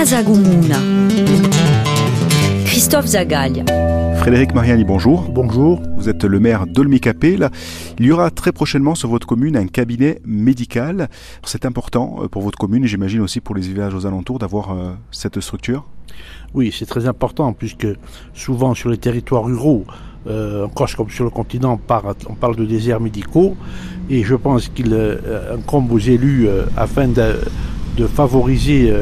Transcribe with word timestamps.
Casa 0.00 0.22
Christophe 2.64 3.04
Zagaglia. 3.04 3.64
Frédéric 4.16 4.54
Mariani, 4.54 4.82
bonjour. 4.82 5.30
Bonjour. 5.30 5.82
Vous 5.98 6.08
êtes 6.08 6.24
le 6.24 6.40
maire 6.40 6.66
d'Olmicapé. 6.66 7.38
Il 7.98 8.06
y 8.06 8.10
aura 8.10 8.30
très 8.30 8.50
prochainement 8.50 8.94
sur 8.94 9.10
votre 9.10 9.26
commune 9.26 9.58
un 9.58 9.66
cabinet 9.66 10.22
médical. 10.24 11.10
C'est 11.44 11.66
important 11.66 12.20
euh, 12.22 12.28
pour 12.28 12.40
votre 12.40 12.56
commune 12.56 12.84
et 12.84 12.86
j'imagine 12.86 13.20
aussi 13.20 13.42
pour 13.42 13.54
les 13.54 13.60
villages 13.60 13.92
aux 13.92 14.06
alentours 14.06 14.38
d'avoir 14.38 14.72
euh, 14.72 14.92
cette 15.10 15.38
structure 15.40 15.84
Oui, 16.54 16.74
c'est 16.74 16.86
très 16.86 17.06
important 17.06 17.52
puisque 17.52 17.88
souvent 18.32 18.72
sur 18.72 18.88
les 18.88 18.96
territoires 18.96 19.44
ruraux, 19.44 19.84
euh, 20.26 20.64
encore 20.64 20.88
comme 20.96 21.10
sur 21.10 21.24
le 21.24 21.30
continent, 21.30 21.78
on 22.26 22.34
parle, 22.34 22.56
de 22.56 22.64
déserts 22.64 23.00
médicaux 23.00 23.54
et 24.08 24.22
je 24.22 24.34
pense 24.34 24.70
qu'il 24.70 24.94
incombe 25.52 25.92
aux 25.92 25.98
élus 25.98 26.48
afin 26.74 27.06
de, 27.06 27.34
de 27.96 28.06
favoriser 28.06 28.92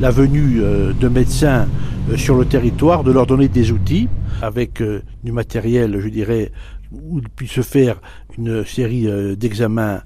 la 0.00 0.10
venue 0.10 0.60
de 0.98 1.08
médecins 1.08 1.66
sur 2.16 2.36
le 2.36 2.44
territoire, 2.44 3.04
de 3.04 3.12
leur 3.12 3.26
donner 3.26 3.48
des 3.48 3.72
outils. 3.72 4.08
Avec 4.40 4.80
euh, 4.80 5.02
du 5.24 5.32
matériel, 5.32 6.00
je 6.00 6.08
dirais, 6.08 6.52
où 6.92 7.18
il 7.18 7.28
puisse 7.28 7.52
se 7.52 7.60
faire 7.60 8.00
une 8.38 8.64
série 8.64 9.08
euh, 9.08 9.36
d'examens 9.36 10.00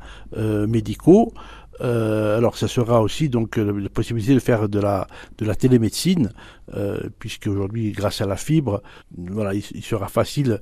euh, 1.81 2.37
alors 2.37 2.57
ça 2.57 2.69
sera 2.69 3.01
aussi 3.03 3.29
donc 3.29 3.57
la 3.57 3.89
possibilité 3.89 4.35
de 4.35 4.41
faire 4.41 4.69
de 4.69 4.79
la 4.79 5.07
de 5.39 5.47
la 5.47 5.55
télémédecine 5.55 6.31
euh, 6.75 7.01
puisque 7.19 7.48
aujourd'hui, 7.48 7.93
grâce 7.93 8.21
à 8.21 8.27
la 8.27 8.37
fibre, 8.37 8.83
voilà, 9.17 9.53
il, 9.53 9.83
sera 9.83 10.09
facile 10.09 10.61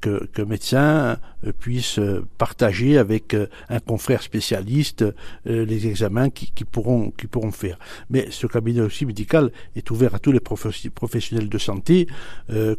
que, 0.00 0.24
que 0.26 0.42
médecin 0.42 1.18
euh, 1.44 1.52
puisse 1.58 1.98
euh, 1.98 2.24
partager 2.38 2.96
avec 2.96 3.36
un 3.68 3.80
confrère 3.80 4.22
spécialiste 4.22 5.04
les 5.44 5.86
examens 5.86 6.30
qui, 6.30 6.50
qui, 6.52 6.64
pourront, 6.64 7.10
qui 7.10 7.26
pourront 7.26 7.50
faire. 7.50 7.78
Mais 8.08 8.28
ce 8.30 8.46
cabinet 8.46 8.80
aussi 8.80 9.06
médical 9.06 9.50
est 9.76 9.90
ouvert 9.90 10.14
à 10.14 10.18
tous 10.18 10.32
les 10.32 10.40
professionnels 10.40 11.48
de 11.48 11.58
santé, 11.58 12.06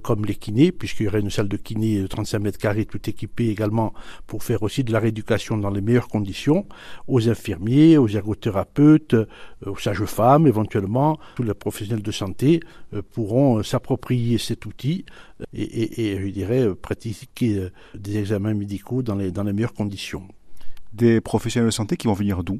comme 0.01 0.25
les 0.25 0.35
kinés, 0.35 0.71
puisqu'il 0.71 1.03
y 1.03 1.07
aura 1.07 1.19
une 1.19 1.29
salle 1.29 1.47
de 1.47 1.57
kiné 1.57 2.01
de 2.01 2.07
35 2.07 2.39
mètres 2.39 2.57
carrés, 2.57 2.85
tout 2.85 3.09
équipée 3.09 3.49
également 3.49 3.93
pour 4.27 4.43
faire 4.43 4.63
aussi 4.63 4.83
de 4.83 4.91
la 4.91 4.99
rééducation 4.99 5.57
dans 5.57 5.69
les 5.69 5.81
meilleures 5.81 6.07
conditions, 6.07 6.65
aux 7.07 7.29
infirmiers, 7.29 7.70
aux 7.97 8.07
ergothérapeutes, 8.07 9.15
aux 9.65 9.77
sages-femmes 9.77 10.47
éventuellement, 10.47 11.19
tous 11.35 11.43
les 11.43 11.53
professionnels 11.53 12.03
de 12.03 12.11
santé 12.11 12.59
euh, 12.93 13.01
pourront 13.01 13.59
euh, 13.59 13.63
s'approprier 13.63 14.37
cet 14.37 14.65
outil 14.65 15.05
et, 15.53 16.17
je 16.19 16.27
dirais, 16.27 16.61
euh, 16.61 16.75
pratiquer 16.75 17.69
des 17.95 18.17
examens 18.17 18.53
médicaux 18.53 19.01
dans 19.01 19.15
les 19.15 19.53
meilleures 19.53 19.73
conditions. 19.73 20.27
Des 20.93 21.21
professionnels 21.21 21.69
de 21.69 21.73
santé 21.73 21.97
qui 21.97 22.07
vont 22.07 22.13
venir 22.13 22.43
d'où? 22.43 22.59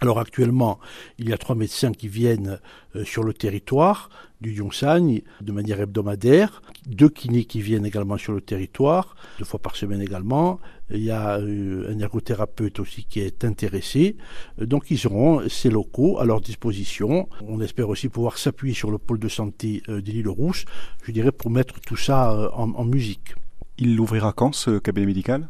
Alors 0.00 0.18
actuellement, 0.18 0.78
il 1.18 1.28
y 1.28 1.32
a 1.32 1.38
trois 1.38 1.54
médecins 1.54 1.92
qui 1.92 2.08
viennent 2.08 2.58
euh, 2.96 3.04
sur 3.04 3.22
le 3.22 3.34
territoire 3.34 4.08
du 4.40 4.54
Yongsan 4.54 5.20
de 5.42 5.52
manière 5.52 5.78
hebdomadaire, 5.80 6.62
deux 6.86 7.10
kinés 7.10 7.44
qui 7.44 7.60
viennent 7.60 7.84
également 7.84 8.16
sur 8.16 8.32
le 8.32 8.40
territoire, 8.40 9.14
deux 9.38 9.44
fois 9.44 9.60
par 9.60 9.76
semaine 9.76 10.00
également. 10.00 10.58
Il 10.90 11.02
y 11.02 11.10
a 11.10 11.38
euh, 11.38 11.92
un 11.92 11.98
ergothérapeute 11.98 12.80
aussi 12.80 13.04
qui 13.04 13.20
est 13.20 13.44
intéressé. 13.44 14.16
Euh, 14.58 14.64
donc 14.64 14.90
ils 14.90 15.06
auront 15.06 15.46
ces 15.50 15.68
locaux 15.68 16.18
à 16.18 16.24
leur 16.24 16.40
disposition. 16.40 17.28
On 17.46 17.60
espère 17.60 17.90
aussi 17.90 18.08
pouvoir 18.08 18.38
s'appuyer 18.38 18.74
sur 18.74 18.90
le 18.90 18.96
pôle 18.96 19.18
de 19.18 19.28
santé 19.28 19.82
de 19.86 20.00
l'île 20.00 20.28
Rousse, 20.28 20.64
je 21.04 21.12
dirais, 21.12 21.32
pour 21.32 21.50
mettre 21.50 21.78
tout 21.80 21.96
ça 21.96 22.50
en, 22.54 22.72
en 22.72 22.84
musique. 22.86 23.34
Il 23.76 23.96
l'ouvrira 23.96 24.32
quand 24.32 24.54
ce 24.54 24.78
cabinet 24.78 25.06
médical? 25.06 25.48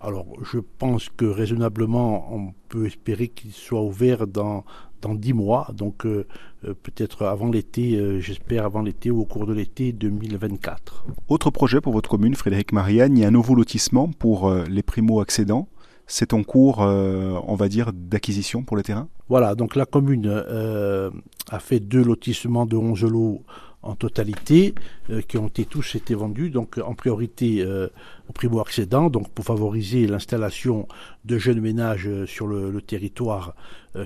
Alors, 0.00 0.26
je 0.44 0.58
pense 0.58 1.08
que 1.08 1.24
raisonnablement, 1.24 2.32
on 2.32 2.52
peut 2.68 2.86
espérer 2.86 3.28
qu'il 3.28 3.52
soit 3.52 3.82
ouvert 3.82 4.26
dans 4.26 4.64
dans 5.00 5.14
dix 5.14 5.32
mois, 5.32 5.68
donc 5.74 6.06
euh, 6.06 6.26
euh, 6.64 6.74
peut-être 6.82 7.24
avant 7.24 7.48
l'été, 7.48 7.96
euh, 7.96 8.20
j'espère 8.20 8.64
avant 8.64 8.82
l'été 8.82 9.10
ou 9.10 9.20
au 9.20 9.24
cours 9.24 9.46
de 9.46 9.52
l'été 9.52 9.92
2024. 9.92 11.04
Autre 11.28 11.50
projet 11.50 11.80
pour 11.80 11.92
votre 11.92 12.10
commune, 12.10 12.34
Frédéric 12.34 12.72
Marianne, 12.72 13.16
il 13.16 13.20
y 13.20 13.24
a 13.24 13.28
un 13.28 13.32
nouveau 13.32 13.54
lotissement 13.54 14.08
pour 14.08 14.52
les 14.52 14.82
primo-accédants. 14.82 15.68
C'est 16.06 16.32
en 16.32 16.42
cours, 16.42 16.78
on 16.78 17.54
va 17.54 17.68
dire, 17.68 17.92
d'acquisition 17.92 18.62
pour 18.62 18.76
les 18.78 18.82
terrains 18.82 19.08
Voilà, 19.28 19.54
donc 19.54 19.76
la 19.76 19.84
commune 19.84 20.26
a 20.26 21.58
fait 21.58 21.80
deux 21.80 22.02
lotissements 22.02 22.64
de 22.64 22.76
11 22.76 23.04
lots 23.04 23.42
en 23.82 23.94
totalité, 23.94 24.74
euh, 25.10 25.22
qui 25.22 25.38
ont 25.38 25.46
été 25.46 25.64
tous 25.64 25.94
été 25.94 26.14
vendus, 26.14 26.50
donc 26.50 26.78
en 26.78 26.94
priorité 26.94 27.62
euh, 27.62 27.88
au 28.28 28.32
primo-accédant, 28.32 29.08
donc 29.08 29.30
pour 29.30 29.44
favoriser 29.44 30.06
l'installation 30.06 30.88
de 31.24 31.38
jeunes 31.38 31.60
ménages 31.60 32.08
euh, 32.08 32.26
sur 32.26 32.46
le, 32.46 32.80
territoire 32.82 33.54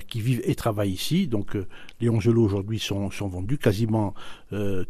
qui 0.07 0.21
vivent 0.21 0.41
et 0.45 0.55
travaillent 0.55 0.91
ici. 0.91 1.27
Donc 1.27 1.55
les 2.01 2.09
11 2.09 2.25
lots 2.27 2.43
aujourd'hui 2.43 2.79
sont, 2.79 3.11
sont, 3.11 3.27
vendus, 3.27 3.59
quasiment 3.59 4.15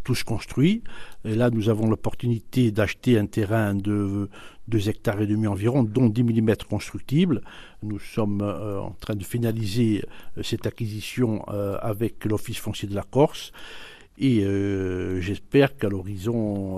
tous 0.03 0.23
construits. 0.23 0.81
Et 1.25 1.35
là, 1.35 1.49
nous 1.49 1.67
avons 1.67 1.89
l'opportunité 1.89 2.71
d'acheter 2.71 3.17
un 3.19 3.25
terrain 3.25 3.75
de 3.75 4.29
2 4.69 4.89
hectares 4.89 5.19
et 5.21 5.27
demi 5.27 5.47
environ, 5.47 5.83
dont 5.83 6.07
10 6.07 6.23
mm 6.23 6.55
constructibles. 6.69 7.41
Nous 7.81 7.99
sommes 7.99 8.41
en 8.41 8.95
train 9.01 9.15
de 9.15 9.23
finaliser 9.23 10.05
cette 10.41 10.65
acquisition 10.65 11.43
avec 11.47 12.23
l'Office 12.23 12.59
foncier 12.59 12.87
de 12.87 12.95
la 12.95 13.03
Corse. 13.03 13.51
Et 14.19 14.43
euh, 14.43 15.19
j'espère 15.21 15.75
qu'à 15.75 15.89
l'horizon 15.89 16.77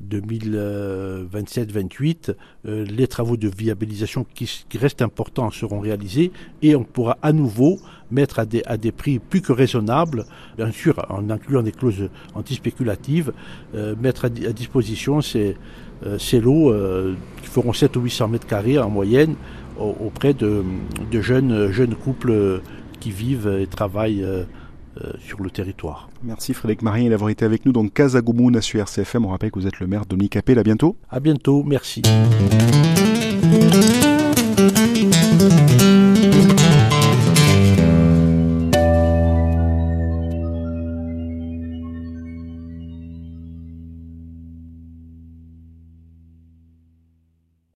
2027-28, 0.00 2.30
euh, 2.30 2.34
euh, 2.66 2.84
les 2.84 3.06
travaux 3.06 3.36
de 3.36 3.48
viabilisation 3.48 4.26
qui, 4.34 4.66
restent 4.76 5.02
importants 5.02 5.52
seront 5.52 5.78
réalisés 5.78 6.32
et 6.62 6.74
on 6.74 6.82
pourra 6.82 7.16
à 7.22 7.32
nouveau 7.32 7.78
mettre 8.10 8.40
à 8.40 8.44
des, 8.44 8.64
à 8.66 8.76
des 8.76 8.90
prix 8.90 9.20
plus 9.20 9.40
que 9.40 9.52
raisonnables, 9.52 10.24
bien 10.56 10.72
sûr 10.72 11.06
en 11.10 11.30
incluant 11.30 11.62
des 11.62 11.70
clauses 11.70 12.10
antispéculatives, 12.34 13.32
mettre 14.00 14.24
à, 14.24 14.28
disposition 14.28 15.20
ces, 15.20 15.56
ces 16.18 16.40
lots 16.40 16.74
qui 17.40 17.48
feront 17.48 17.72
7 17.72 17.96
ou 17.96 18.02
800 18.02 18.28
mètres 18.28 18.46
carrés 18.46 18.78
en 18.78 18.90
moyenne 18.90 19.36
auprès 19.78 20.34
de, 20.34 20.62
de, 21.10 21.20
jeunes, 21.20 21.72
jeunes 21.72 21.94
couples 21.94 22.60
qui 23.00 23.10
vivent 23.10 23.58
et 23.60 23.66
travaillent 23.66 24.24
euh, 25.02 25.12
sur 25.18 25.42
le 25.42 25.50
territoire. 25.50 26.08
Merci 26.22 26.54
Frédéric 26.54 26.82
Marien 26.82 27.10
d'avoir 27.10 27.30
été 27.30 27.44
avec 27.44 27.66
nous. 27.66 27.72
Donc 27.72 27.92
Casagoumoun 27.92 28.60
sur 28.60 28.80
RCFM, 28.80 29.24
on 29.24 29.28
rappelle 29.28 29.50
que 29.50 29.58
vous 29.58 29.66
êtes 29.66 29.80
le 29.80 29.86
maire 29.86 30.06
de 30.06 30.14
Capel. 30.26 30.58
À 30.58 30.62
bientôt. 30.62 30.96
À 31.10 31.20
bientôt, 31.20 31.62
merci. 31.64 32.02